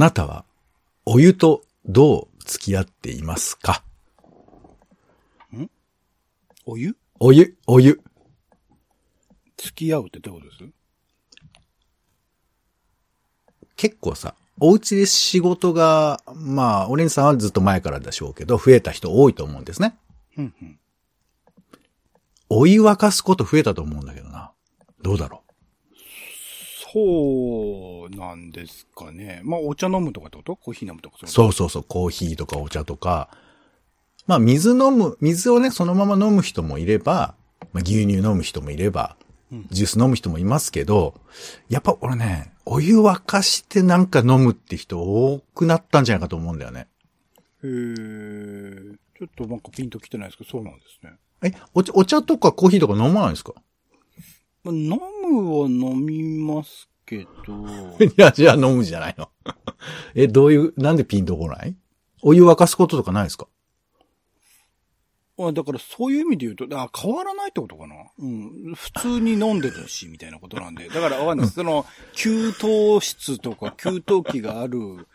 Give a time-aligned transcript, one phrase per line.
[0.00, 0.46] なたは、
[1.04, 3.84] お湯とどう付き合っていますか？
[6.64, 6.96] お湯？
[7.18, 8.00] お湯、お湯。
[9.58, 10.74] 付き合うってどういうことです？
[13.76, 19.98] 結構さ、お家で仕事が、まあ、オレンジさんはずっと前からでしょうけど、増えた人多いと思うんですね。
[20.38, 20.78] うんうん。
[22.48, 24.52] お湯沸かすこと増えたと思うんだけどな。
[25.02, 25.42] どうだろ
[26.92, 29.40] そうなんですかね。
[29.44, 30.56] まあ、お茶飲むとかってこと？
[30.56, 33.28] コーヒー飲むとかうそうそうそう、コーヒーとかお茶とか。
[34.26, 37.34] まあ、水飲む、水をね、そのまま飲む人もいれば、
[37.72, 39.16] まあ、牛乳飲む人もいれば
[39.52, 41.20] うん、ジュース飲む人もいますけど、
[41.68, 46.86] やっぱ俺ね、お湯沸かしてなんか飲むって人多くなったんじゃないかと思うんだよね。
[47.64, 51.14] へーちょっとなんかピンときてないですけど、そうなんですね。
[51.42, 53.52] え、お茶、お茶とかコーヒーとか飲まないんですか？
[53.56, 53.64] まあ、
[54.66, 59.30] 飲むは飲みますけど、 いや、じゃあ飲むじゃないの。
[60.14, 61.74] え、どういう、なんでピンとこない？
[62.22, 63.46] お湯沸かすこととかないですか？
[65.42, 67.94] あだからそういう意味で言うと、あ変わらないってことかな。
[68.18, 68.74] うん。
[68.74, 70.86] 普通に飲んでるし、みたいなことなんで。
[70.88, 71.54] だからわかんないです。
[71.54, 75.08] その、給湯室とか 給湯器がある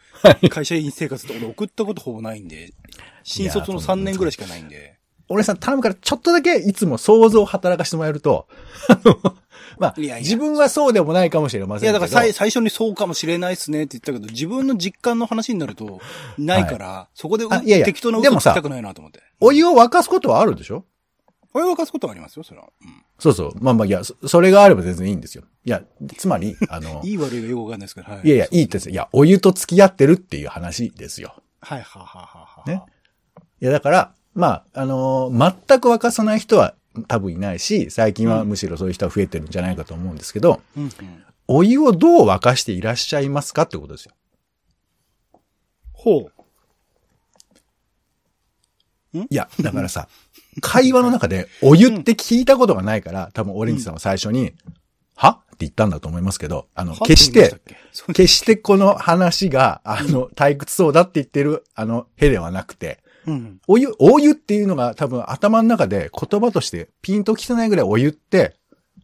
[0.50, 2.74] 会社員生活って俺送ったことほぼないんで、
[3.22, 4.98] 新卒の3年ぐらいしかないんで。
[5.28, 8.48] 俺さん頼むからちょっとだけいつも想像を働かせてもらえると、
[8.90, 9.36] あの、
[9.80, 12.00] まあ、いやいや自分はそうでもないかもしれまいや、せんけど。
[12.00, 16.00] だから最最初にそうかもしれないっすねって言ったけど、自分の実感の話になると、
[16.38, 19.22] ないから、そこでいやいや適当なでもさ嘘つきたくないなと思って。
[19.40, 20.86] お湯を沸かすことはあるでしょ？
[21.54, 22.68] お湯沸かすことはありますよ、それは。
[22.82, 23.04] うん。
[23.18, 23.54] そうそう。
[23.62, 25.46] まあまあ、いや、そそれがあれば全然いいんですよ。
[25.64, 25.82] いや、
[26.18, 28.28] つまり、あの、 いい悪いがよくわかんないですけど、はい。
[28.28, 28.92] いやいや、いいですよ。
[28.92, 31.34] いや、お湯と付き合ってるっていう話ですよ。
[31.62, 32.64] はい、はははは。
[32.68, 32.84] ね。
[33.62, 36.76] いや、だから、まあ、あのー全く沸かさない人は
[37.08, 40.92] 多分いないし、最近はむしろそういう人は増えてるんじゃないかと思うんですけど、うんうん。
[41.48, 44.12] お湯をどう沸かしていらっしゃいますかってことですよ。
[45.94, 46.30] ほ
[49.14, 49.18] う。
[49.18, 50.10] いや、だからさ、
[50.60, 54.54] 会話の中でお湯って聞いたことがないから、多分オレンジさんは最初に、
[55.16, 55.30] は？
[55.30, 57.62] って言ったんだと思いますけど、あの、決して、、
[58.08, 63.60] 決してこの話が、あの、退屈そうだって言ってる、あの、へではなくて、うん。
[63.68, 68.56] お湯、お湯っていうのが多分頭の中で言葉としてピンときてないぐらいお湯って、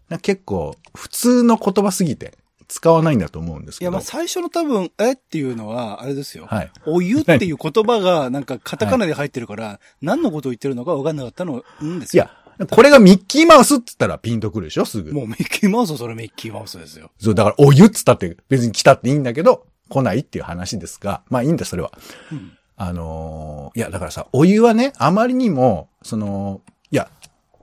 [0.10, 2.38] な結構普通の言葉すぎて
[2.68, 3.92] 使わないんだと思うんですいや、けど。
[3.92, 6.46] まあ最初の多分、えっていうのは、あれですよ。
[6.46, 6.72] はい。
[6.86, 12.24] お湯っていう言葉が、なんかカタカナで入ってるから、何のことを言ってるのか分かんなかったの、んですよ。
[12.24, 15.12] いや、これがミッキーマウスって言ったらピンとくるでしょすぐ。
[15.12, 17.12] もうミッキーマウスはそれミッキーマウスですよ。
[17.20, 21.92] そう、だからお湯っつったって別に来たっていいんだけど、来ないっていう話ですが、まあいいんだ、それは。
[22.32, 22.58] うん。
[22.84, 27.12] あのーいや、だからさ、お湯はね、あまりにも、その、いや、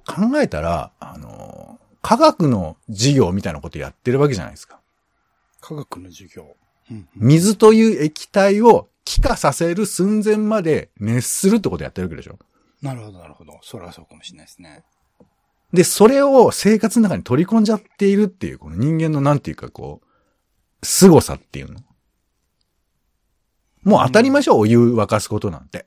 [0.06, 4.78] 考えたら、あのー科学の授業みたいなことやってるわけじゃないですか。
[5.60, 6.56] 科学の授業。
[6.90, 7.08] うん。
[7.16, 12.38] 水という液体を気化させる寸前まで熱するってことやってるわけでしょ。
[12.80, 13.58] なるほど、なるほど。
[13.62, 14.84] それはそうかもしれないですね。
[15.72, 21.80] で、それを生活の中に取り込んじゃっているっていう、この人間のなんていうかこう、凄さっていうの。
[23.88, 25.86] もう当たり前でしょ、お湯沸かすことなんて。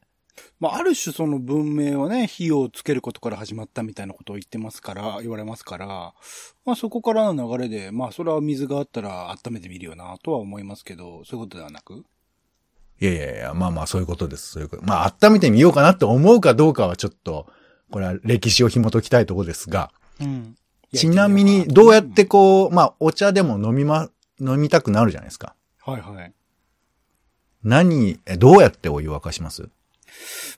[0.60, 6.14] まあ、ある種その文明はね、火をつけることから始まったみたいなことを言ってますから、言われますから、
[6.66, 12.06] まあそこからの流れで、まあそれは水があったら温めてみるよなとは思いますけど、そういうことではなく？
[13.00, 14.52] いやいやいや、まあまあそういうことです。
[14.52, 14.84] そういうこと。
[14.84, 17.48] まあ温めてみようかなって思うかどうかはちょっと、
[17.90, 20.56] これは歴史を紐解きたいところですが、うん。
[20.94, 25.56] ちなみにどうやってこう、まあお茶でも飲みま、飲みたくなるじゃないですか。
[25.84, 26.34] はいはい。
[27.64, 29.64] 何、えどうやってお湯沸かします？
[29.64, 29.68] ま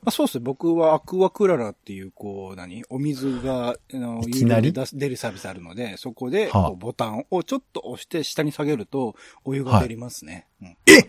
[0.07, 0.43] あそうですね。
[0.43, 2.83] 僕はアクアクララっていう、こう、何？
[2.89, 4.73] お水が、あの、いきなり？
[4.73, 6.49] 出す出るサービスあるので、そこで、
[6.79, 9.15] ボタンをちょっと押して下に下げると、
[9.45, 10.47] お湯が出りますね。
[10.61, 10.77] うん。
[10.87, 11.05] え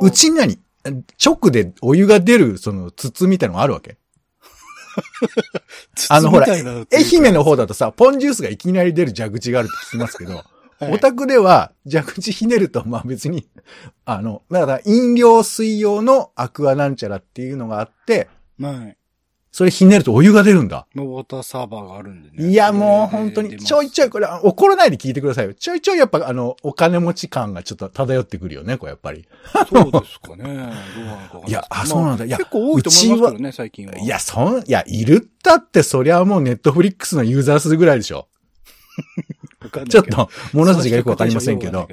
[0.00, 0.58] うちに何
[1.24, 3.96] 直でお湯が出る、その筒みたいなのがあるわけ？
[6.10, 6.58] あのほら愛
[7.26, 10.42] 媛の方だとさ、ポンジュースがいきなり出る蛇口があるって聞きますけど、
[10.80, 13.48] はいお宅では蛇口ひねると、まあ別に、
[14.04, 18.28] あの、だから飲料水用のアクアなんちゃらっていうのがあって、
[18.60, 18.96] はい。
[19.50, 20.86] それひねるとお湯が出るんだ。
[20.94, 22.48] まあウォーターサーバーがあるんでね。
[22.48, 25.54] いや、もう本当に、ちょいちょい、これ、あ怒らないで聞いてくださいよ。
[25.54, 29.26] ちょいちょいやっぱ、あの、お金持ち感がちょっと漂ってくるよね、これやっぱり。
[29.68, 30.44] そうですかね。
[30.44, 33.98] どうなのかいいやあそうなんだいや結構多いと思いますけどね、最近は。
[33.98, 38.28] いや、そん、いや、いるったって、そりゃもうネットフリックスのユーザー数ぐらいでしょ。
[39.88, 41.88] ちょっと、物差しがよくわかりませんけど。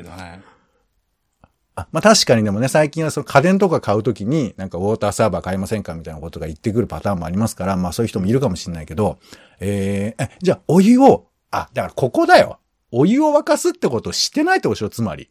[1.91, 9.19] まあ確かにでもね、最近はその家電とか買うときに、なんかウォーターサーバー買いませんかみたいなことが言ってくるパターンもありますから、まあそういう人もいるかもしれないけど、
[9.59, 12.59] えー、え、じゃあお湯を、あ、だからここだよ。
[12.91, 15.29] お湯を沸かすってことをしてないってことでしょつまり。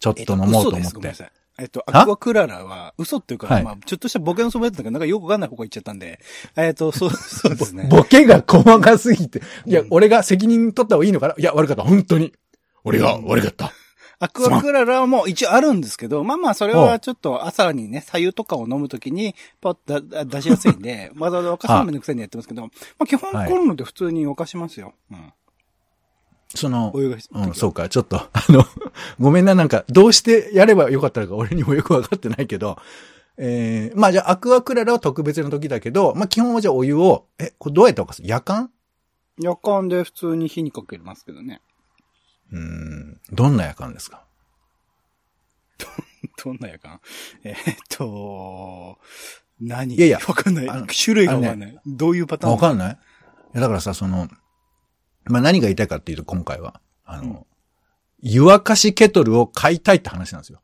[0.00, 1.08] ちょっと飲もうと思って。
[1.08, 6.18] えっとえっと、アクアクララは、嘘っていうか、はいまあ、ちょっとしたボケのそばやったから、なんかよくわかんない方向行っちゃったんで、
[6.56, 7.88] えっと、そう、 そうですね。
[7.90, 9.42] ボケが細かすぎて。
[9.66, 11.34] いや、俺が責任取った方がいいのかな？
[11.36, 11.82] いや、悪かった。
[11.82, 12.32] 本当に。
[12.82, 13.72] 俺が悪かった。
[14.22, 22.68] アクアクララも一応あるんですけど、まあまあ、それはちょっと朝にね、左右とかを飲むときに、パッとだ出しやすいんで、わざわざ沸かすのめんどくさいんでやってますけど、ま
[22.98, 24.92] あ基本はいコンロで普通に沸かしますよ。
[25.10, 25.32] うん。
[26.54, 28.64] その、お湯が必要うん、そうか、ちょっと、 あの、
[29.20, 32.76] ごめんな、なんか、どうしてやればよかったのか俺にもよくわかってないけど、
[33.36, 38.70] えー、まあじゃあ、アクアクララは特別な時だけど、まあ基本はじゃあお湯を、え、これどうやって沸かす夜間？
[39.38, 41.62] 夜間で普通に火にかけますけどね。
[42.52, 44.24] うーん、どんな夜間ですか？
[46.44, 47.00] どんな夜間？
[47.44, 48.98] えーっと、
[49.60, 49.94] 何？
[49.94, 50.66] いやいやわかんない。
[50.88, 51.80] 種類がわかんない。
[51.86, 52.52] どういうパターン？
[52.52, 52.92] わかんない。
[52.92, 52.96] い
[53.54, 54.28] や、だからさ、その、
[55.24, 57.46] まあ何が言いたいかっていうと、今回は、あの、
[58.22, 60.60] 湯沸かしケトルを買いたいって話なんですよ。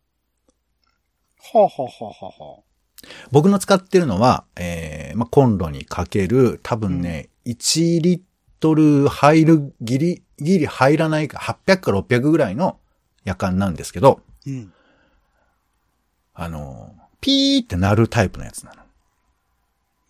[1.52, 2.62] はあ、はあはあはあはあ、
[3.30, 8.20] 僕の使ってるのは、えー、まあ、コンロにかける、多分ね、1リッ
[8.60, 12.78] トル入る、ギリ、ギリ入らないか、800か600ぐらいの
[13.24, 14.72] 夜間なんですけど、うん。
[16.34, 18.85] あの、ピーって鳴るタイプのやつなの。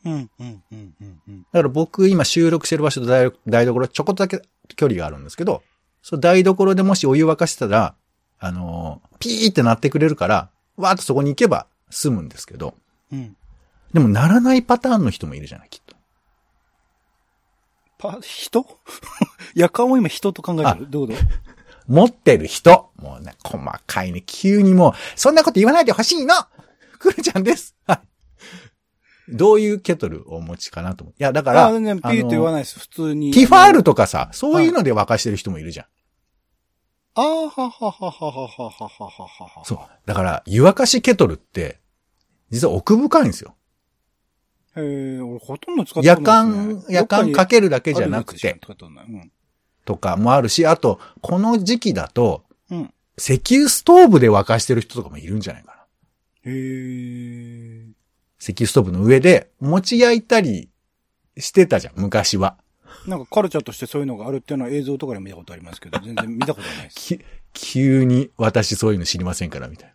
[0.06, 1.42] うん、うん、うん、うん、うん。
[1.42, 4.40] だから僕今収録してる場所と台台所ちょこっとだけ
[4.76, 5.62] 距離があるんですけど、
[6.02, 7.94] その台所でもしお湯沸かしてたら、
[8.38, 12.74] あの、ピーって鳴ってくれるから、わーっとそこに行けば済むんですけど、
[13.12, 13.36] うん。
[13.92, 15.96] でも鳴らないパターンの人もいるじゃない、きっと。
[17.98, 18.66] パ、人？
[19.54, 20.90] 夜間を今人と考えてる？
[20.90, 21.24] どういうこ
[21.88, 22.90] 持ってる人。
[22.96, 26.34] もうね、細かいね、急にもう、そんなこと言わないでほしいの
[26.98, 27.74] くるちゃんです。
[27.86, 28.00] はい。
[29.28, 31.14] どういうケトルをお持ちかなと思う。
[31.18, 32.78] いや、だから、とあ、全然ピーって言わないです。
[32.78, 33.32] 普通に。
[33.32, 35.86] ティファールとかさ、そういうので沸かしてる人もいるじゃん。
[37.14, 39.64] ああ、ははははははははははは。
[39.64, 39.78] そう。
[40.04, 41.80] だから、湯沸かしケトルって、
[42.50, 43.56] 実は奥深いんですよ。
[44.76, 48.60] へえ、俺ほとんど使った夜ことないね間、夜間かけるだけじゃなくて。
[49.84, 52.92] とかもあるし、あと、この時期だと、うん。
[53.18, 55.86] 石油ストーブで沸かしてる人とかもいるんじゃないか
[56.44, 56.50] な。
[56.50, 57.95] へえ。
[58.40, 60.68] 石油ストーブの上で、餅焼いたり
[61.38, 62.56] してたじゃん、昔は。
[63.06, 66.96] なんかカルチャーとしてそういうのがあるっていうのは映像とかで見たことありますけど、全然見たことないです。
[67.16, 67.20] き
[67.52, 69.92] 急に私そういうの知りませんから、みたい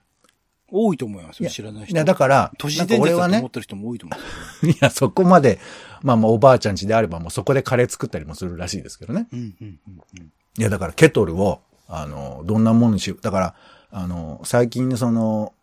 [0.72, 1.84] 多いと思いますよ、知らないな。
[1.84, 1.98] い人。
[1.98, 4.30] や、だから、都市伝説だと思っ、てる人も多いと思うんで
[4.60, 4.72] すよ。
[4.72, 5.60] いや、そこまで、
[6.02, 9.28] まあまあおばあちゃん家であればもうそこでカレー作ったりもするらしいですけどね。
[9.32, 9.80] うん、うん、うん、
[10.20, 10.32] うん。
[10.58, 13.22] いや、だからケトルを、あの、どんなものにしよう。
[13.22, 13.56] だから、
[13.92, 15.54] あの、最近その、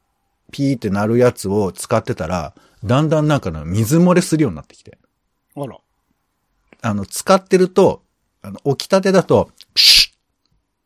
[0.52, 2.54] ピーって鳴るやつを使ってたら、
[2.84, 4.98] だんだんなんかの水漏れするようになってきて。
[5.56, 5.78] あら。
[6.80, 8.02] あの、使ってると、
[8.42, 10.16] あの、起きたてだと、プシュッ、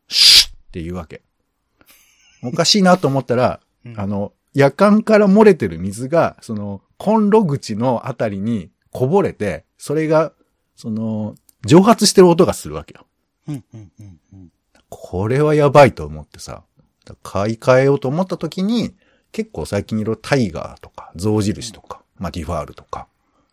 [0.07, 1.21] シュッっていうわけ。
[2.43, 10.33] おかしいなと思ったら、うんあの、夜間から漏れてる水が、その、コンロ口のあたりにこぼれて、それが、
[10.75, 13.05] その、蒸発してる音がするわけよ。
[13.47, 14.51] うん、うん、うん、うん。
[14.89, 16.63] これはやばいと思ってさ、
[17.21, 18.95] 買い替えようと思った時に、
[19.33, 23.07] 結構最近いろいろタイガーとか、象印とか、まあディファールとか、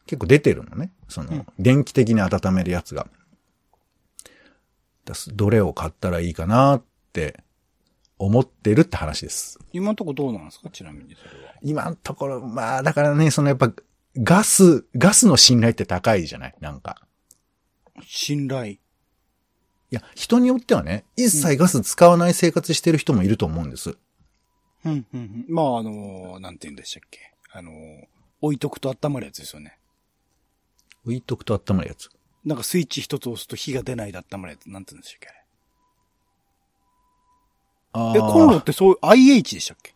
[0.07, 0.93] 結構出てるのね。
[1.09, 3.09] その、うん電気的に温めるやつが。
[5.35, 7.43] どれを買ったらいいかなって
[8.17, 9.59] 思ってるって話です。
[9.73, 10.71] 今んとこどうなんですか？
[10.71, 11.55] ちなみにそれは。
[11.63, 13.73] 今のところ、まあだからね、そのやっぱ
[14.17, 16.55] ガス、ガスの信頼って高いじゃない？
[16.61, 17.03] なんか。
[18.07, 18.67] 信頼。
[18.73, 18.79] い
[19.91, 23.97] や、人によってはね、一切ガス使わない生活してる人もいると思うんです。
[24.85, 25.45] うん、うん、うん。
[25.49, 27.21] まあ、あの、なんて言うんでしたっけ？
[27.53, 27.73] あの、
[28.41, 29.77] 置いとくと温まるやつですよね。
[31.05, 32.11] 置いとくと温まるやつ？
[32.45, 34.71] なんかスイッチ一つ押すと火が出ないで温まるやつ。
[34.71, 35.29] なんて言うんでしたっけ？
[37.93, 38.21] ああれ。
[38.21, 39.95] え、コンロってそう、IH でしたっけ？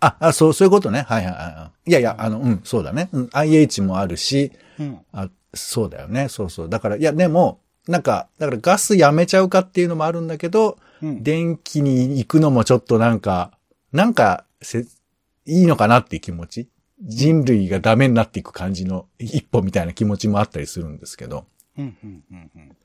[0.00, 1.02] あ、あ、そう、そういうことね。
[1.02, 1.90] はいはいはい。
[1.90, 3.08] いやいや、あの、うん、そうだね。
[3.12, 4.98] うん、IH もあるし、うん。
[5.12, 6.28] あ、そうだよね。
[6.28, 6.68] そうそう。
[6.68, 11.22] だから、いや、でも、なんか、だからガスやめちゃうかっていうのもあるんだけど、うん。
[11.22, 13.53] 電気に行くのもちょっとなんか、
[13.94, 14.80] なんか、せ、
[15.46, 16.68] いいのかなっていう気持ち？
[17.00, 21.46] 人類がダメになっていく感じの一歩みたいな気持ちもあったりするんですけど。
[21.78, 22.76] うん、うん、うん、うん。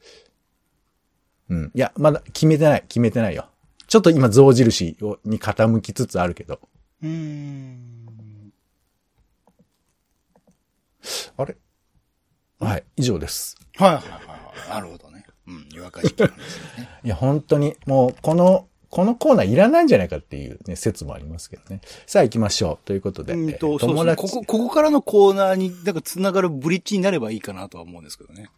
[1.49, 1.71] うん。
[1.73, 3.47] いや、まだ決めてない、決めてないよ。
[3.87, 6.59] ちょっと今象印をに傾きつつあるけど。
[7.01, 8.53] うーん。
[11.37, 11.57] あれ？
[12.59, 13.57] はい、以上です。
[13.77, 14.69] はいはいはいはい。
[14.69, 15.25] なるほどね。
[15.47, 16.09] うん、湯沸かね。
[17.03, 21.81] いや、本当に、もう、この、このコーナーいらないんじゃないかっていうね、説もありますけどね。
[22.07, 22.87] さあ行きましょう。
[22.87, 28.49] ということで、うんえーと、そう友達、ですねここ、ここからのコーナーに、なんか繋がるブリッジになればいいかなとは思うんですけどね。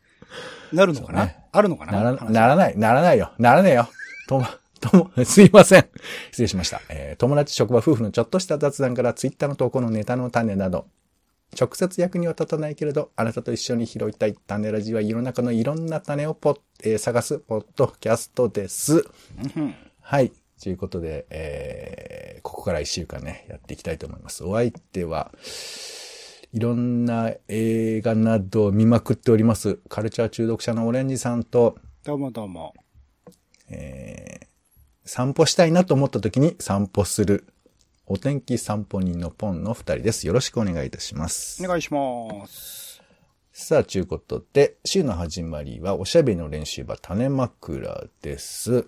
[0.71, 1.91] なるのかな、そうねあるのかな？
[1.91, 3.31] なら、話ならない、ならないよ。
[3.37, 3.89] ならねえよ。
[4.27, 4.45] とも、
[4.79, 5.89] とも、 すいません。
[6.31, 6.81] 失礼しました。
[6.89, 10.87] えー友達、職場、夫婦のちょっとした雑談から、ツイッターの投稿のネタの種など、
[11.59, 19.03] 直接役には立たないけれど、あなたと一緒に拾いたい種ラジは世の中のいろんな種をポッ、えー探すポッドキャストです。
[20.03, 20.31] うんはい。
[20.61, 24.43] ということで、えーここから一週間ね、やっていきたいと思います。
[24.43, 25.31] お相手は、
[26.53, 29.79] いろんな映画などを見まくっております。
[29.89, 32.73] カルチャー中毒者のオレンジさんと、どうもどうも。
[33.69, 34.51] えー
[35.03, 37.45] 散歩したいなと思った時に散歩する、
[38.05, 40.27] お天気散歩人のポンの二人です。
[40.27, 41.67] よろしくお願いいたしますお。
[41.67, 43.01] 願いします。
[43.51, 48.85] さあ、ちゅうことで、週の始まりはおしゃべりの練習場種枕です。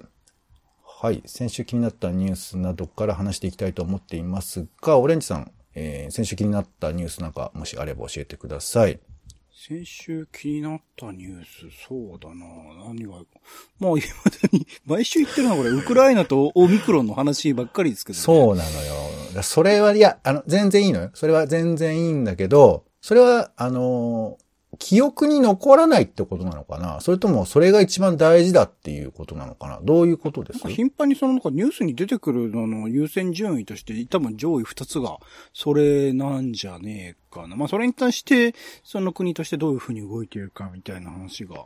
[1.03, 1.21] はい。
[1.25, 9.01] 先週気になったニュースなどから話していきたいと思っていますが、オレンジさん、えー先週気になったニュースなんかもしあれば教えてください。
[9.51, 12.45] 先週気になったニュース、そうだな
[12.85, 13.15] 何が、
[13.79, 18.21] もう今だに、 毎週言ってるのはこれ、ウクライナとオミクロンの話ばっかりですけどね。
[18.23, 18.93] そうなのよ。
[19.35, 21.11] だそれは、いや、あの、全然いいのよ。
[21.15, 24.43] それは全然いいんだけど、それは、あのー
[24.79, 26.99] 記憶に残らないってことなのかな？
[27.01, 29.79] それとも、それが一番大事だっていうことなのかな？
[29.83, 30.59] どういうことです？
[30.59, 35.17] か頻繁にそのなんかニュースに出てくるのの優先順位として多分上位二つが
[35.53, 37.55] それなんじゃねえかな。
[37.55, 41.65] まあそれに対してその国としてどういうふうに動いているかみたいな話が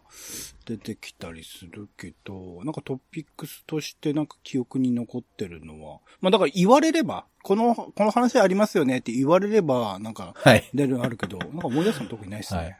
[0.65, 10.69] 出てきたりするけど、なんかトピックスとしてなんか記憶に残ってるのは、まあだから言われれば、この、この話ありますよねって言われればなんかはい。
[10.73, 12.59] 出るのあるけど、なんか思い出すの特にないですね。
[12.59, 12.77] はい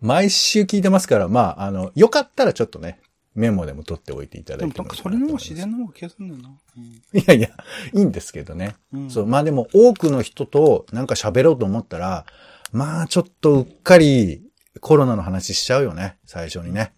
[0.00, 3.00] 毎週聞いてますから、まあ、あの、よかったらちょっとね、
[3.34, 6.50] メモでも取っておいていただでもなんいてもかそれの方が自然な方が気がするんだよな。
[6.76, 7.48] うんいやいや、
[7.94, 8.76] いいんですけどね。
[8.92, 12.24] うんそう、まあでも多くの人となんか喋ろうと思ったら、
[12.72, 14.42] まあちょっとうっかり
[14.80, 16.92] コロナの話しちゃうよね、最初にね。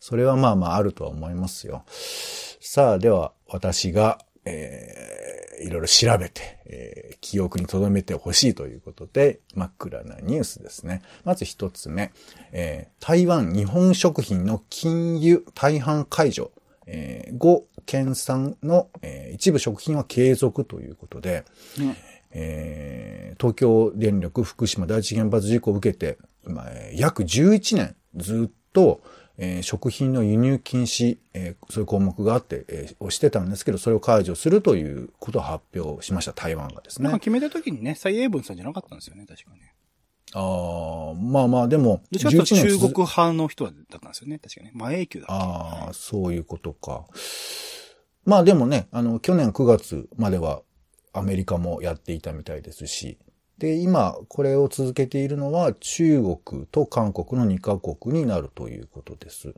[0.00, 1.84] それはまあまああるとは思いますよ。
[1.88, 11.02] さあ、では私が、えー、いろいろ調べて、えー記憶に留めてほしいということで、真っ暗なニュースですね。
[11.24, 12.12] まず一つ目、
[12.52, 16.50] えー台湾日本食品の禁輸大半解除、
[16.86, 21.44] えー、5県産の、えー一部食品は継続ということで、
[21.78, 21.96] うん
[22.32, 29.00] えー東京電力福島第一原発事故を受けて、今、えー約11年ずっと、
[29.38, 37.04] えー食品の輸入禁止、えーそういう項目があって、えーをしてたんですけど、それを解除するということを発表しました、台湾がですね。
[37.04, 39.74] なんか決めた時にね、蔡英文さんじゃなかったんですよね、確かね。
[40.34, 44.70] ああ、まあまあ、でも、どっちかというと中続国派の人だったんですよね、確かね。
[44.74, 45.34] 前永久だった。
[45.34, 47.06] ああ、そういうことか。
[48.24, 50.62] まあでもね、あの、去年9月までは
[51.12, 53.18] アメリカもやっていたみたいですし、
[53.62, 59.54] で、今、これを続けているのは中国と韓国の2カ国になるということです。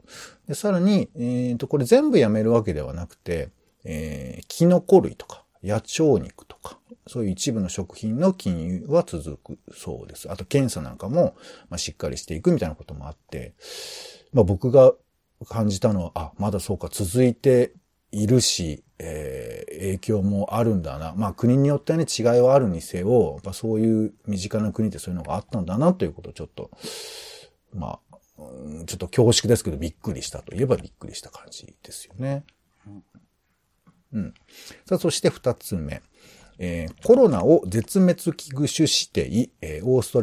[0.47, 3.49] で、さらに、えっ、と、これ全部やめるわけではなくて、
[3.83, 10.31] えー、キノコ類とか、野鳥肉とか、そういう一部の食品の禁輸は続くそうです。
[10.31, 11.35] あと、検査なんかも、
[11.71, 13.55] まあ、しっかりしていくみたいなこともあって、
[14.35, 14.93] まあ、僕が
[15.49, 17.73] 感じたのは、あ、まだそうか、続いて
[18.23, 21.15] いるし、えー影響もあるんだな。
[21.17, 26.71] まあ国によってはね、違いはあるにせよ、やっぱそういう身近な国ってそういうのがあったんだなということをちょっと、
[27.75, 32.45] まあ、うんちょっと恐縮ですけど、びっくりしたといえばびっくりした感じですよね。
[34.13, 34.35] うん。
[34.87, 36.01] さあ、そして二つ目。
[36.59, 40.23] えーコロナを絶滅危惧種指定、えーオースト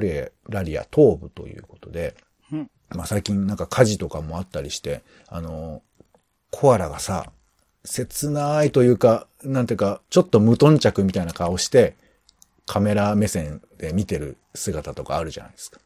[0.49, 2.15] ラリア東部ということで、
[2.51, 5.81] うんまあ最近なんか火事とかもあったりして、あの、
[6.51, 7.31] コアラがさ、
[7.83, 11.95] 切ないというか、なんていうか、ちょっと無頓着みたいな顔して、
[12.65, 15.79] カメラ目線で見てる姿とかあるじゃないですか。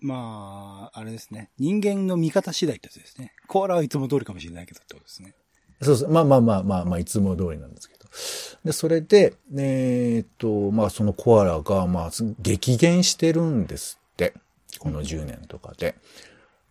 [0.00, 1.50] まあ、あれですね。
[1.58, 3.34] 人間の見方次第ってやつですね。
[3.46, 5.34] コアラはいつも通りかもしれないけどってことですね。
[5.82, 6.10] そうそう。
[6.10, 8.00] まあまあまあまあまあ、いつも通りなんですけど。
[8.64, 14.34] で、それで、えーっと、まあそのコアラが、まあ、激減してるんですって。
[14.78, 15.94] この10年とかで。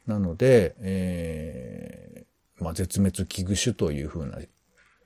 [0.07, 4.39] なので、えー、まあ絶滅危惧種というふうな、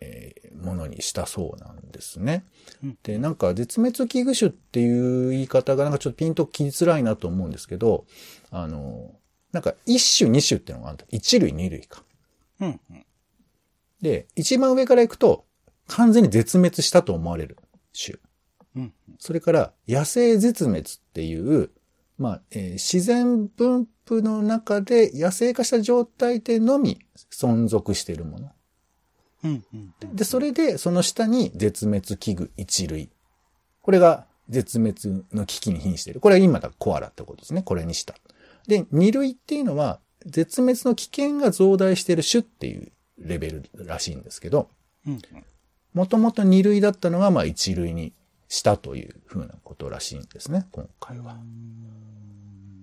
[0.03, 2.45] えーものにしたそうなんですね。
[2.83, 8.05] うんで、なんか絶滅危惧種っていう言い方がなんかちょっとピンときづらいなと思うんですけど、
[8.49, 9.11] あの、
[9.51, 11.05] なんか一種二種っていうのがある。
[11.09, 12.03] 一類二類か。
[12.61, 13.05] うん、うん。
[14.01, 15.45] で、一番上から行くと、
[15.87, 17.57] 完全に絶滅したと思われる
[17.93, 18.17] 種。
[18.75, 18.93] うん。
[19.19, 20.83] それから、野生絶滅っ
[21.13, 21.71] ていう、
[22.17, 26.99] まあ、えー自然分布の中で野生化した状態でのみ
[27.31, 28.51] 存続しているもの。
[29.43, 30.15] うん、うん。
[30.15, 33.09] で、それで、その下に絶滅危惧一類。
[33.81, 36.19] これが絶滅の危機に瀕している。
[36.19, 37.61] これは今だコアラってことですね。
[37.61, 38.15] これにした。
[38.67, 44.69] で、二類っていうのは、絶滅の危険が増大している種っていうレベルらしいんですけど、
[45.93, 48.13] もともと2類だったのが、まあ1類に
[48.47, 51.37] したというふうなことらしいんですね、今回は。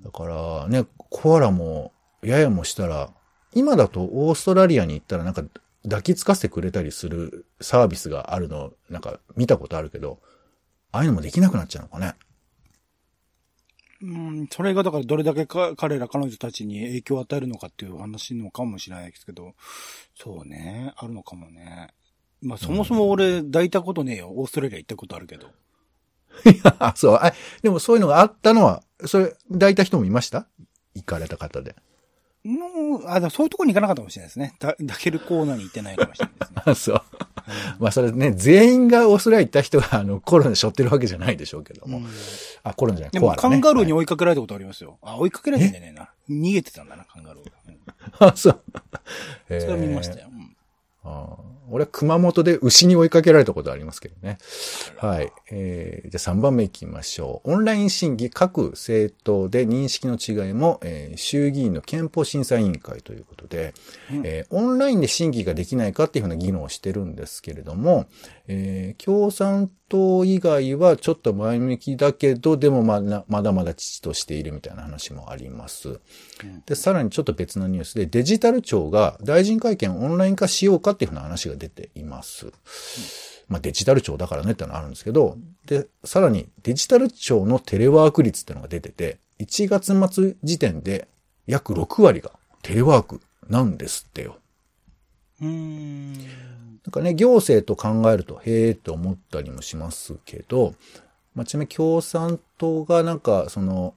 [0.04, 3.10] だからね、コアラも、ややもしたら、
[3.54, 5.42] 今だとオーストラリアに行ったらなんか
[5.84, 10.20] 抱きつかせてくれたりするサービスがあるの、なんか見たことあるけど、
[10.92, 12.14] ああいうのもできなくなっちゃうのかね？
[14.02, 19.54] うん、それがだからどれだけか彼ら彼女たちに影響を与えるのかっていう話のかもしれないですけど、
[20.14, 21.88] そうね、あるのかもね。
[22.42, 24.30] まあそもそも俺抱いたことねえよ。
[24.30, 25.48] オーストラリア行ったことあるけど。
[26.78, 27.14] あ、 そう。
[27.16, 27.32] あ、
[27.62, 30.46] でもそういうのがあったのは、それ、抱いた人もいました？
[30.94, 31.76] 行かれた方で。
[32.44, 34.54] のあ、でもそういうところに行かなかったかもしれないですね。
[34.58, 36.62] だ抱けるコーナーに行ってないかもしれないですね。
[36.64, 37.02] あ、 そう。
[37.78, 41.98] まあそれね、全員がオーストラリア行った人があのコロナ背負ってるわけじゃないでしょうけども。
[41.98, 42.06] うん
[42.62, 43.48] あ、コロナじゃない、でもコアラ、ね。
[43.50, 44.98] カンガルーにはい追いかけられたことありますよ。
[45.02, 46.10] あ、追いかけられてんじゃねえな。
[46.28, 47.52] 逃げてたんだな、カンガルーが。
[47.66, 47.78] うん
[48.28, 48.62] あ、そう。
[49.48, 50.28] えそれは見ましたよ。
[50.32, 50.56] うん
[51.02, 54.38] あー俺は熊本で牛に追いかけられたことありますけどね。
[54.96, 55.32] はい。
[55.50, 57.52] えー、じゃあ3番目行きましょう。
[57.52, 63.74] オンライン審議各政党で認識の違いも、えー衆議院の憲法審査委員会ということで、
[64.10, 68.06] うんえーオンラインで審議ができないかっていうふうな議論をしてるんですけれども、
[68.48, 76.00] えー共産党以外はちょっと前向きだけど、でもまだまだまだ父としているみたいな話もあります。
[76.64, 82.52] で、さらにちょっと別のニュースで、デジタル庁が大臣会見をオンライン化しようかっていうふうな話が出ています。
[83.48, 85.36] まあデジタル庁だからねってのはあるんですけど、
[85.66, 91.06] で、さらにデジタル庁のテレワーク率ってのが出てて、1月末時点で
[91.46, 94.38] 約6割がテレワークなんですってよ。
[95.40, 96.12] うーん。
[96.12, 96.18] な
[96.88, 100.74] んかね、行政と考えると、へえって思ったりもしますけど、
[101.34, 103.94] まあ、ちなみに共産党がなんか、その、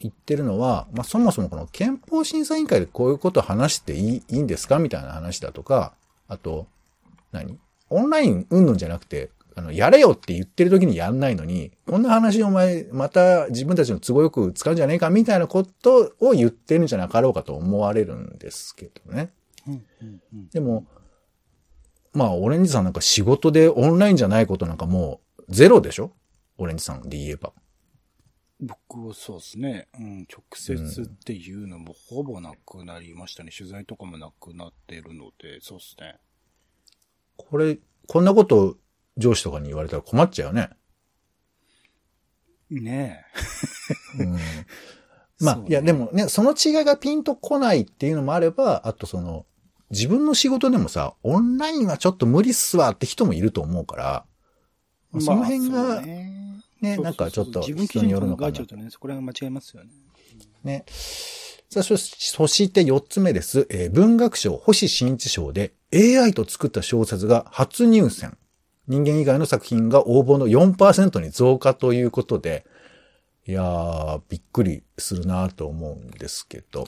[0.00, 5.94] 言ってるのは、まあ、そもそもこの憲法審査委員会でこういうことを話していいいいんですかみたいな話だとか、
[6.26, 6.66] あと、
[7.32, 7.58] 何？
[7.90, 19.30] オンラインうんぬんじゃなくて、あの、やれよって言ってる時にやんないのに、こんな話お前、また自分たちの都合よく使うんじゃねえかみたいなことを言ってるんじゃなかろうかと思われるんですけどね。
[19.66, 20.86] うんうんうんでも、
[22.14, 26.12] まあ、オレンジさんなんか仕事でオンラインじゃないことなんかもうゼロでしょ？
[26.58, 27.52] オレンジさんで言えば。
[28.60, 29.88] 僕はそうですね。
[29.98, 33.50] うん、直接っていうのもほぼなくなりましたね。
[33.56, 36.18] 取材とかもなくなってるので、そうですね。
[37.36, 38.76] これ、こんなこと
[39.16, 40.70] 上司とかに言われたら困っちゃうよね。
[42.70, 43.24] ね
[44.18, 44.32] うん、
[45.40, 49.46] まあ、そうねいや、でもね、その違いがピンとこないっていうのもあれば、あとその、
[49.90, 54.26] 自分の仕事でもさ、オンラインはちょっと無理っすわって人もいると思うから、
[55.14, 55.20] え。
[55.20, 56.32] その辺がまあそうね
[56.80, 59.90] ね、そうそうそうなんかちょっと人によるのかな考えちゃうとね、そこら辺が間違いますよね。
[60.64, 60.84] ね。
[61.70, 63.66] さあ、そそして4つ目です。
[63.70, 68.36] えー文学賞星新一賞で AI と作った小説が初入選。
[68.88, 72.66] 人間以外の作品が応募の4%に増加ということで、
[73.46, 76.86] いやー、びっくりするなと思うんですけど。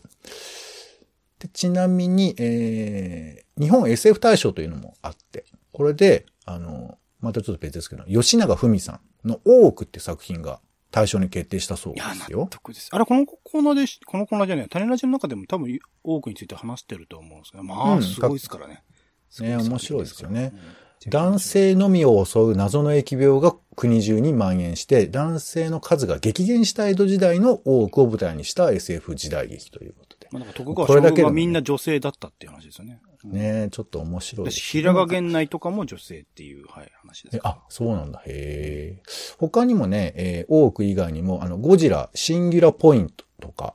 [1.39, 12.47] でちなみに、えー日本 SF 大賞というのもあって、これで、あの、またちょっと別ですけど、吉永文さんの大奥って作品が大賞に決定したそうですよ納。
[12.49, 12.89] 得です。
[12.91, 18.75] あれ、このコーナーでし、このコーナーじゃない、種ラジの中でも多分多くについて話してると思うんですけど、まあ、うんすごいですからね。
[18.75, 18.94] すごい
[19.43, 20.53] ね面白いですよね。
[20.55, 30.29] うん男性のみを襲う謎の疫病が国中に蔓延して、男性の数が激減した江戸時代の多くを舞台にした SF 時代劇ということで。
[30.31, 33.01] まあ、なんか徳川これだけでも将軍がみんな女性だったっていう話ですよね。
[33.25, 34.67] うんねちょっと面白いだし、です。
[34.69, 37.41] 平賀源内とかも女性っていう、はい、話ですえ。
[37.43, 38.23] あ、そうなんだ。
[38.27, 39.03] へえ。
[39.39, 43.75] 他にもね、えー、多く以外にも、あの、ゴジラ、シンギュラポイントとか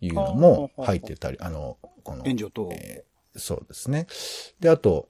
[0.00, 4.06] いうのも入ってたり、あの、この、援助と、えーそうですね。
[4.60, 5.08] で、あと、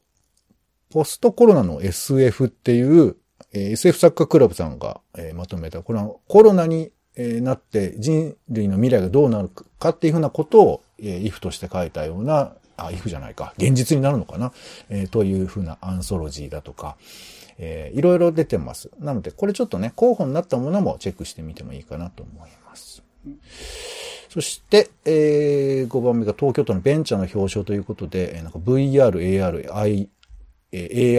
[0.91, 3.17] ポストコロナの SF っていう、
[3.53, 14.53] え SF 作家クラブさんが、えまとめた、これはコロナに、えなって人類の未来がどうなるかっていうふうなことを、えー、イフとして書いたような、あ、イフじゃないか、現実になるのかな、
[14.89, 16.97] えーというふうなアンソロジーだとか、
[17.59, 18.91] えーいろいろ出てます。
[18.99, 23.03] なので、これちょっとね、候補になったものもチェックしてみてもいいかなと思います。
[24.35, 30.09] そして、えー、5番目が東京都のベンチャーの表彰ということで、えーなんか VR、AR、I、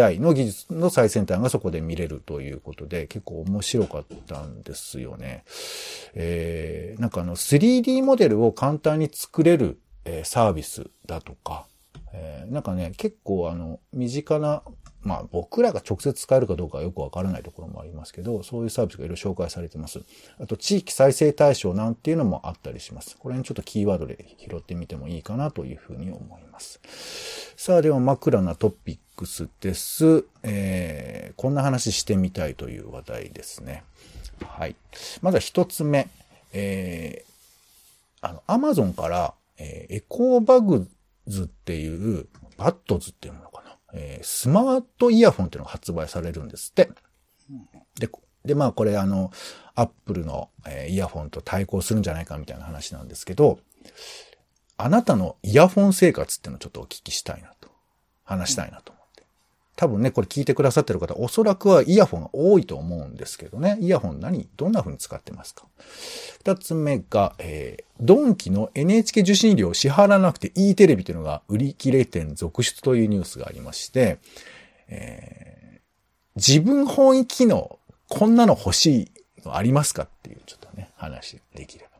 [0.03, 5.45] AI の技術の最先端がそこで見れるということで、結構面白かったんですよね。
[6.13, 11.67] えー、なんかあの 3D モデルを簡単に作れる、えーサービスだとか、
[12.17, 14.63] えー、なんかね、結構あの、身近な、
[15.01, 20.01] まあ僕らが直接使えるかどうかはよくわからないところもありますけど、そういうサービスがいろいろ紹介されてます。
[20.39, 23.17] あと地域再生対象なんていうのもあったりします。
[23.17, 26.79] これにちょっとキーワードで拾ってみてもいいかなというふうに思います。
[27.57, 30.25] さあでは枕なトピックスです。
[30.43, 33.83] えー、こんな話してみたいという話題ですね。
[34.43, 34.75] はい。
[35.21, 36.07] まずは一つ目。
[36.53, 40.87] えー、あの、アマゾンから、えー、エコーバグ
[41.27, 43.77] ズっていう、バッドズっていうのかな。
[43.93, 46.89] えー、スマートイヤホンっていうのが発売されるんですって。
[47.99, 48.09] で、
[48.43, 49.31] で、まあこれあの、
[49.73, 53.59] アップルの、えー、イヤホンと対抗するんじゃないかみたいな話なんですけど、
[54.77, 57.69] あなたのイヤホン生活っていうのをちょっとお聞きしたいなと。
[58.25, 58.94] 話したいなと。
[59.75, 63.77] 多分ね、これ聞いてくださってる方、おそらくはイヤホンが多いと思うんですけどね。
[63.81, 64.47] イヤホン何？
[64.55, 65.65] どんな風に使ってますか？
[66.39, 74.19] 二つ目が、えー、ドンキの NHK 受信料を支払わなくていいテレビというのが売り切れ店続出というニュースがありまして、
[74.87, 75.79] えー、
[76.35, 81.91] 自分本位機能、こんなの欲しいのありますかっていうちょっとね、話できれば。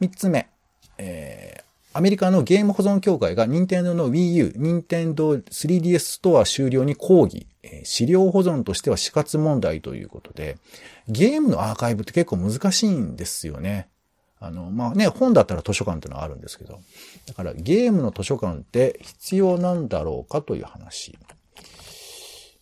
[0.00, 0.48] 三つ目、
[0.96, 7.48] えー、アメリカのゲーム保存協会が任天堂の Wii U、任天堂 3DS ストア終了に抗議、
[7.82, 10.56] 資料保存としては死活問題ということで、
[11.08, 13.88] ゲームのアーカイブって結構難しいんですよね。
[14.38, 16.80] あの、まあね、本だったら図書館ってのはあるんですけど、
[17.26, 21.18] だからゲームの図書館って必要なんだろうかという話。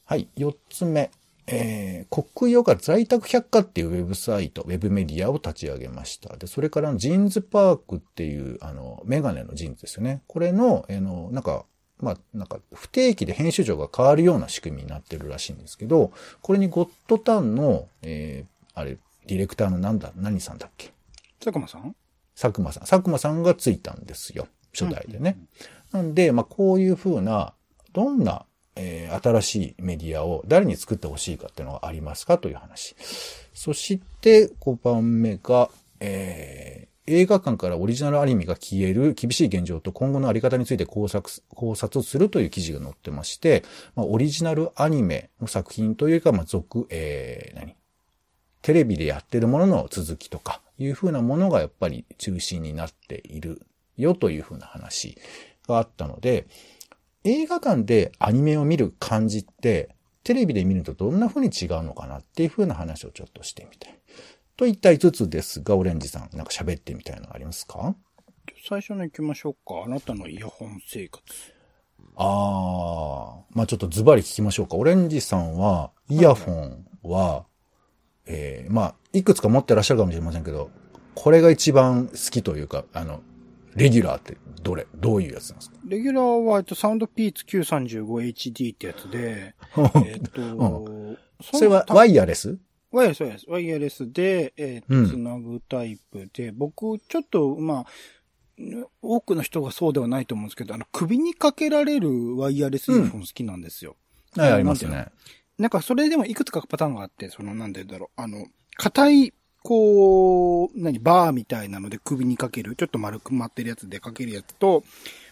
[0.07, 1.11] はい、四つ目。
[1.51, 6.37] えー、コクヨが在宅百科っていうウェブサイト、ウェブメディアを立ち上げました。
[6.37, 10.23] で、それから JINS PARK っていう、あの、メガネの JINS ですよね。
[10.27, 11.65] これの、あの、なんか、
[12.01, 20.93] まあ、なんか、不定期で編集長が変わるような仕組みになってるらしいんですけど、これにゴッドタンの、えー、あれ、ディレクターのなんだ、何さんだっけ？
[21.41, 21.97] 佐久間さん？
[22.41, 22.83] 佐久間さん。
[22.85, 24.47] 佐久間さんがついたんですよ。
[24.73, 25.39] 初代でね。
[25.93, 27.53] うんうんうん、なんで、まあ、こういうふうな、
[27.93, 28.45] どんな
[28.79, 32.95] えー、新しいメディアを誰に作ってほしいかっていうのがありますかという話。
[33.53, 35.69] そして、5番目が、
[36.01, 43.65] えー、映画館からオリジナルアニメが消える厳しい現状と今後のあり方について考察考察するという記事が載ってまして、
[43.97, 47.75] まあ、オリジナルアニメの作品というか、まあ、続、えー、何？
[48.61, 53.63] テレビでやってるものの続きとかいうふうなものがやっぱり中心になっている
[53.97, 55.17] よというふうな話
[55.67, 56.47] があったので、
[57.25, 63.99] 映画館でアニメを見る感じって、テレビで見るとどんな風に違うのかなっていう風な話をちょっとしてみたい。
[64.57, 67.95] といった5つですが、オレンジさん、なんか喋ってみたいのありますか？
[68.69, 69.85] 最初の行きましょうか。
[69.87, 71.23] あなたのイヤホン生活。
[72.17, 74.77] ああ、まあちょっとズバリ聞きましょうか。
[74.77, 77.45] オレンジさんは、イヤホンは、はい、
[78.27, 80.71] えー、まあ、いくつか持ってらっしゃるかもしれませんけど、
[81.15, 83.21] これが一番好きというか、あの、
[83.77, 85.77] レギュラーってどれどういうやつなんですか？
[85.87, 89.55] レギュラーは、えっと、サウンドピーツ 935HD ってやつで、
[90.07, 92.59] えっと、うん、それはワイヤレス
[92.91, 93.51] ワイヤレス、ワイヤレス。
[93.51, 97.87] ワイヤレスで、えー、っと、つなぐタイプで、うん、僕、ちょっと、まあ、
[99.03, 103.97] 多くの人がそうではないと思うんですけど、あの、首にかけられるワイヤレスイヤホン好きなんですよ。
[104.37, 105.07] うん、はい、ありますね。
[105.59, 109.35] なんか、それでもいくつかパターンがあって、その、なんでだろう、あの、硬い
[109.69, 114.83] こう、何、バーみたいなので首にかける、ちょっと丸くまってるやつでかけるやつと、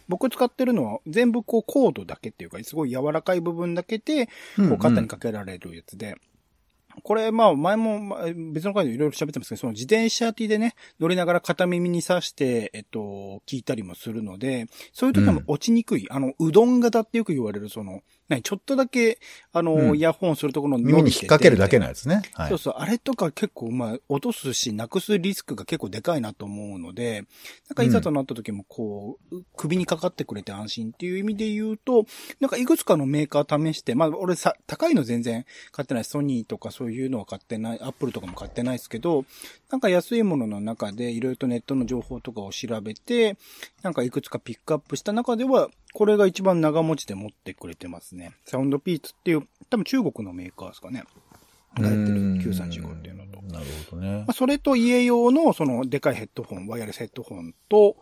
[0.09, 6.17] 僕使ってるのは全部こうコードだけっていうか、すごい柔らかい部分だけで、こう肩にかけられるやつで、
[7.03, 8.15] これ、まあ、前も、
[8.53, 19.19] 別の回でいろいろ喋ってますけど、その自転車ティでね、乗りながら片耳に刺して、えっと、聞いたりもするので、そういう時も落ちにくい、うん、あの、うどん型ってよく言われる、その、ね、ちょっとだけ、
[19.53, 22.23] あの、うん、イヤホンするところの耳に引っ掛けるだけのやつね。
[22.35, 22.75] はい、そうそう。
[22.79, 27.25] あれとか結構、まあ、落とすし、なくすリスクが結構でかいなと思うので、
[27.69, 32.05] なんかいざとなった時も、こう、うん、首にかかってくれて安心っていう意味で言うと、
[32.41, 36.05] なんかいくつかのメーカー試して、まあ、俺さ、高いの全然買ってない。
[36.05, 37.81] ソニーとかそういうのは買ってない。
[37.81, 39.25] アップルとかも買ってないですけど、
[39.71, 43.37] なんか安いものの中で、いろいろとネットの情報とかを調べて、
[43.83, 48.35] なんかいくつかピックアップした中では、これが一番長持ちで持ってくれてますね。
[48.45, 51.05] サウンドピーツっていう、多分中国のメーカーですかね。
[51.75, 53.43] がやってる935っていうのと。
[53.43, 54.19] なるほどね。
[54.19, 57.97] まあ、それと家用のそのでかいヘッドホン、ワイヤレスヘッドホンと、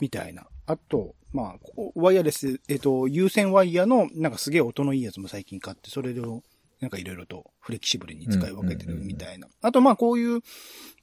[0.00, 0.46] みたいな。
[0.66, 6.42] あと、まあ、ワイヤレス、えっ、と、有線ワイヤーのなんかすげえ音のいいやつも最近買って、それを
[6.82, 9.46] なんかいろいろとフレキシブルに使い分けてるみたいな。
[9.62, 10.40] あとまあこういう、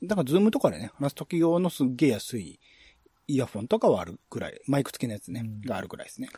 [0.02, 2.60] なんか Zoom とかでね、話す時用のすっげえ安い
[3.28, 6.30] イヤフォンとかはあるぐらい、マイク付きのやつね、があるぐらいですね。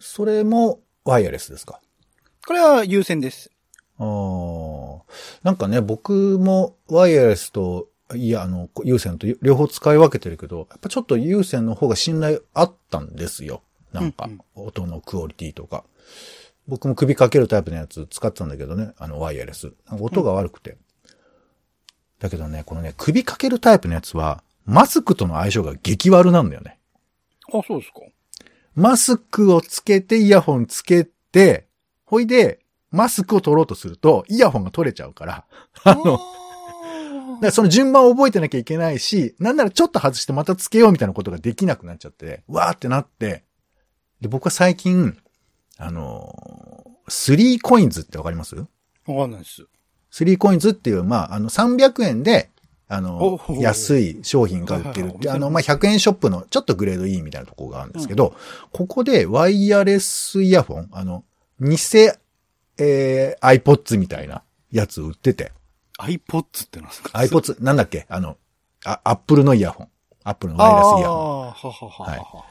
[0.00, 1.80] それもワイヤレスですか？
[2.46, 3.50] これは有線です。
[3.98, 5.02] ああ。
[5.42, 13.62] なんかね、僕もワイヤレスと、いや、あの、有線と両方使い分けてるけど、やっぱちょっと有線の方が信頼あったんですよ。
[13.92, 15.84] なんか、音のクオリティとか。
[16.66, 19.72] 僕も首かけるタイプのやつ使ってたんだけどね、あの、ワイヤレス。
[20.00, 20.76] 音が悪くて。
[22.18, 26.78] だけどね、このね、首かけるタイプのやつは、マスクとの相性が激悪なんだよね。
[27.52, 28.00] あ、そうですか。
[28.74, 31.66] マスクをつけてイヤホンつけて、
[32.04, 35.44] ほいで、マスクを取ろうとすると、イヤホンが取れちゃうから、
[35.84, 36.18] あの、だか
[37.40, 43.44] らその順番を覚えてなきゃいけないし、なんならちょっと外してまたつけようみたいなことができなくなっちゃって、わーってなって、
[44.20, 45.18] で、僕は最近、
[45.78, 48.56] あのー、スリーコインズってわかります？
[48.56, 48.64] わ
[49.06, 49.66] かんないです。
[50.10, 52.50] スリーコインズっていう、まあ、あの、300円で、
[52.86, 58.36] あおの、う安い商品が売ってるってあの、まあ、100円ショップのちょっとグレードいいみたいなところがあるんですけど、
[58.72, 61.24] ここでワイヤレスイヤホン、あの、
[61.60, 61.76] 偽、
[62.78, 65.52] えー、iPods みたいなやつ売ってて、
[65.98, 68.06] iPods ってなんですか？iPods、なんだっけ？
[68.08, 68.36] あの、
[68.84, 69.88] あ、Apple のイヤホン。
[70.22, 71.46] Apple のワイヤレスイヤホン。
[71.46, 72.44] ああ、ははははは。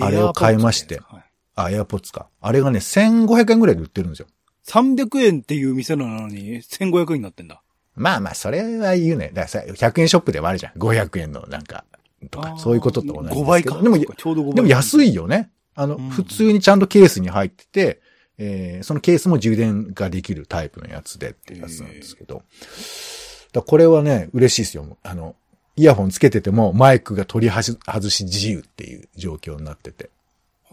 [0.00, 1.00] あれを買いまして。
[1.00, 2.28] はいあ、AirPods か。
[2.40, 4.26] あれがね、1500円ぐらいで売ってるんですよ。
[4.66, 7.62] 300円っていう店なのに、1500円になってんだ。
[7.94, 9.28] まあまあ、それは言うね。
[9.34, 10.72] だからさ、100円ショップではあるじゃん。
[10.78, 11.84] 500円のなんか、
[12.30, 13.42] とか、そういうことと同じですけど。
[13.42, 13.82] 5倍か。
[13.82, 14.54] でもちょうど5倍。
[14.54, 15.10] でも安い。
[15.10, 15.50] いよね。
[15.74, 18.00] あの、うん普通にちゃんとケースに入ってて、
[18.38, 22.42] えーそのケースも充電ができるタイプのやつでっていうやつなんですけど。
[23.52, 24.96] だこれはね、嬉しいですよ。
[25.02, 25.36] あの、
[25.76, 30.10] イヤホンつけててもマイクが取り外し自由っていう状況になってて。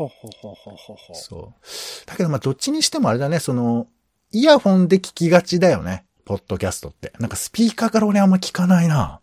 [0.04, 0.12] はは
[0.44, 1.16] はははは。
[1.16, 2.08] そう。
[2.08, 3.88] だけどまあどっちにしてもあれだね、その、
[4.32, 6.06] イヤホンで聞きがちだよね。
[6.26, 7.14] ポッドキャストって。
[7.20, 9.20] なんかスピーカーから俺あんま聞かないな。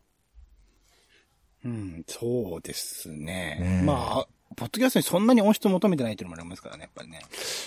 [1.65, 3.17] うん、そうですね。
[3.61, 7.21] ねえまあ、ポッドキャストにそんなに音質求めてないっていうのもありますからね、やっぱりね。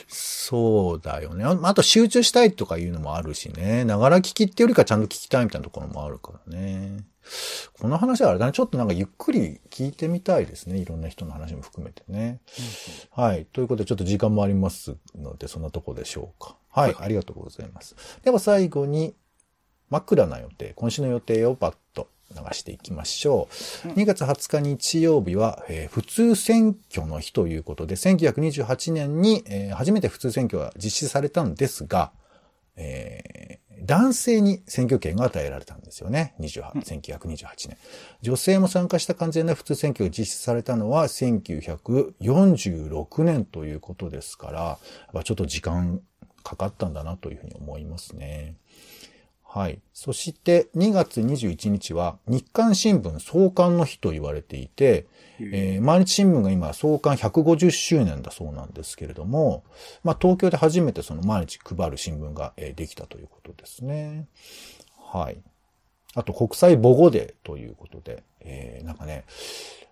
[0.07, 1.43] そうだよね。
[1.45, 3.85] ああと集中したいとかいうのもあるしね。
[3.85, 7.05] ながら聞きってよりかちゃんと聞きたいみたいなところもあるからね。
[7.79, 8.51] この話はあれだね。
[8.51, 10.77] ちょっとなんかゆっくり聞いてみたいですね。
[10.77, 12.39] いろんな人の話も含めてね。
[13.11, 13.45] はい。
[13.45, 16.55] ということでちょっと時間もありますので、そんなとこでしょうか。
[16.69, 16.95] はい。
[16.99, 17.95] ありがとうございます。
[18.23, 19.15] では最後に、
[19.89, 23.47] 枕な予定、今週の予定をパッと流していきましょ
[23.85, 23.87] う。
[23.89, 32.11] 2月20日日曜日は、えー普通選挙の日ということで、1928年に、えー初めて普通選挙が実施されたんですが、
[32.75, 36.35] えー男性に選挙権が与えられたんですよね。
[36.39, 37.77] 28 1928年。
[38.21, 44.79] 女性も参加した完全な普通選挙が実施されたのは1946年ということですか
[45.13, 46.01] ら、ちょっと時間
[46.43, 48.55] かかったんだなというふうに思いますね。
[49.51, 49.81] はい。
[49.93, 55.07] そして2月21日は日刊新聞創刊の日と言われていて、
[55.39, 59.63] えー毎日新聞が今創刊150周年だそうなんですけれども、
[60.03, 64.27] まあ東京で初めてその毎日配る新聞が、えーできたということですね。
[65.11, 65.41] はい。
[66.13, 69.25] あと国際母語デーということで、えーなんかね、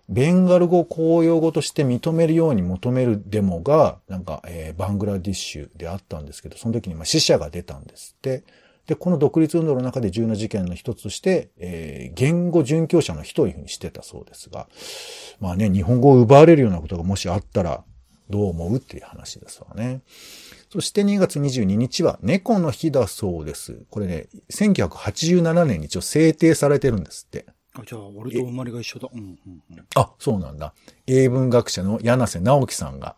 [0.08, 8.44] ベンガル語を公用語として認めるように求めるデモが、なんか、えーバングラディッシュであったんですけど、その時にまあ死者が出たんですって。
[8.88, 14.66] で、この独立運動の中で重要な事件の一つとして、えー言語殉教者の日というふうにしてたそうですが、
[15.40, 17.84] まあね、日本語を奪われるようなことがもしあったら、
[18.30, 20.00] どう思うっていう話ですわね。
[20.70, 23.84] そして2月22日は猫の日だそうです。
[23.90, 27.46] これね、1987年に一応制定されてるんですって。
[27.74, 29.08] あじゃあ、俺と生まれが一緒だ。
[29.12, 29.86] うん、うん、うん。
[29.94, 30.74] あ、そうなんだ。
[31.06, 33.16] 英文学者の柳瀬直樹さんが、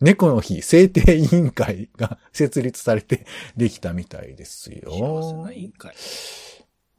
[0.00, 4.90] 猫の日制定委員会が 設立されてできたみたいですよ。
[4.90, 5.94] 幸せな委員会。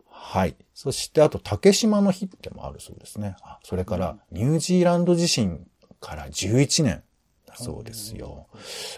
[0.10, 0.56] はい。
[0.74, 3.36] そして、あと、竹島の日ってもあるそうですね。
[3.41, 5.67] あそれから、ニュージーランド地震
[6.00, 7.04] から11年
[7.46, 8.48] だそうですよ。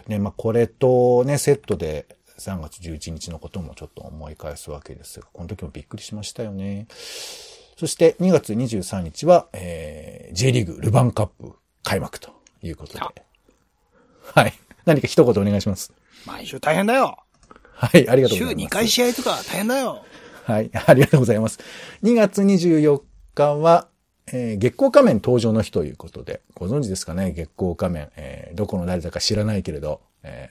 [0.07, 2.05] ね、まあ、これとね、セットで
[2.37, 6.87] 3月11日のこともちょっと思い返すわけですが、この時もびっくりしましたよね。
[7.77, 12.29] そして、2月23日は、えー、J リーグルヴァンカップ開幕と
[12.61, 13.32] いうことで。
[14.33, 14.53] はい。
[14.85, 15.93] 何か一言お願いします。
[16.25, 17.17] 毎週大変だよ。
[17.73, 18.65] はい、ありがとうござ週います。
[18.65, 20.03] 2回試合とか大変だよ。
[20.45, 21.59] はい、ありがとうございます。
[22.03, 23.01] 2月24
[23.35, 23.87] 日は、
[24.27, 27.31] えー月光仮面登場の日ということで、ご存知ですかね？
[27.31, 30.49] 月光仮面、えーどこの誰だか知らないけれど、え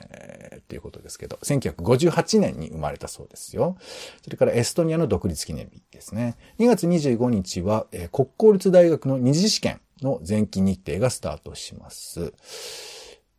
[0.59, 3.77] ーっていうことですけど、1958年に生まれたそうですよ。
[4.23, 6.37] それからエストニアの独立記念日ですね。
[6.59, 12.33] 2月25日は、えー国公立大学の二次試験の前期日程がスタートします。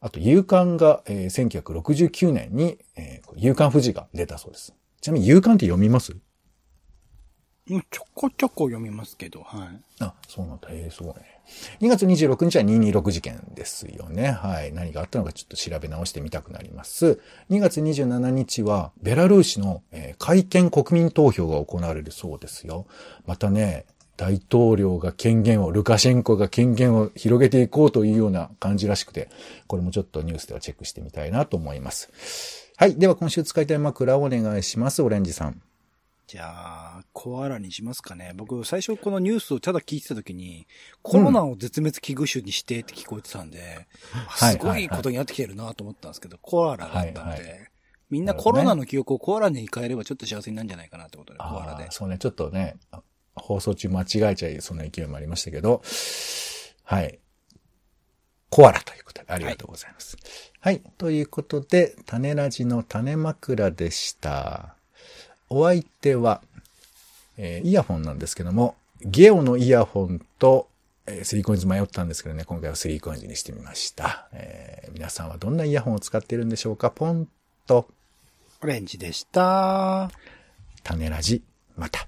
[0.05, 4.73] あと、夕刊が、えー1969年に、えー夕刊富士が出たそうです。
[5.01, 6.13] ちなみに夕刊って読みます？
[7.69, 9.69] うんちょこちょこ読みますけど、はい。
[10.01, 10.67] あ、そうなんだ。
[10.71, 11.21] ええすごいね。
[11.79, 14.31] 2月26日は226事件ですよね。
[14.31, 14.73] はい。
[14.73, 17.21] 何があったのかちょっと調べ直してみたくなります。
[17.49, 22.85] 2月27日は、ベラルーシの、えー改憲国民投票が行われるそうですよ。
[23.25, 23.85] またね、
[24.15, 29.29] 大統領が権限を、ルカシェンコが権限を広げていこうというような感じらしくて、
[29.67, 32.71] これもちょっとニュースではチェックしてみたいなと思います。
[32.77, 32.95] はい。
[32.95, 35.01] では今週使いたい枕をお願いします。
[35.01, 35.61] オレンジさん。
[36.27, 36.45] じゃ
[36.99, 38.31] あ、コアラにしますかね。
[38.35, 40.67] 僕、最初このニュースをただ聞いてた時に、
[41.01, 43.87] コロナを絶滅危惧種にしてって聞こえてたんで、
[44.41, 47.69] うん、すごいことになってきてるなと思ったんですけど、コアラだったんで、はいはい、
[48.09, 51.87] みんなコロナの記憶をコアラに変えればちょっと幸せになるんじゃないかなってことで、コアラで。
[51.91, 52.77] そうね、ちょっとね、
[53.35, 55.81] 放送中間違えちゃいそうな勢いもありましたけど、
[56.83, 57.19] はい。
[58.49, 60.17] コアラということでありがとうございます。
[60.59, 60.83] はい、はい。
[60.97, 64.75] ということで、種ラジの種枕でした。
[65.49, 66.41] お相手は、
[67.37, 70.69] えー、イヤホンなんですけども、ゲオのイヤホンと、
[71.07, 74.27] えー、スリーコインズ迷ったんですけどね、今回はスリーコインズにしてみました。
[74.31, 76.91] えー、皆さんはどんなイヤホンを使っているんでしょうか？
[76.91, 77.27] ポン
[77.65, 77.87] と。
[78.61, 80.11] オレンジでした。
[80.83, 81.41] 種ラジ、
[81.75, 82.07] また。